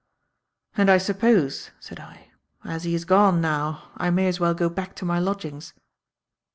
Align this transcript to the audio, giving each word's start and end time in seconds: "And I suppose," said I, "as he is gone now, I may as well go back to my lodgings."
"And 0.75 0.89
I 0.89 0.97
suppose," 0.97 1.69
said 1.79 1.99
I, 1.99 2.31
"as 2.63 2.85
he 2.85 2.95
is 2.95 3.05
gone 3.05 3.39
now, 3.39 3.91
I 3.97 4.09
may 4.09 4.25
as 4.27 4.39
well 4.39 4.55
go 4.55 4.67
back 4.67 4.95
to 4.95 5.05
my 5.05 5.19
lodgings." 5.19 5.75